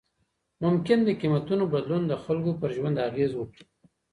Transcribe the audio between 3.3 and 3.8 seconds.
وکړي.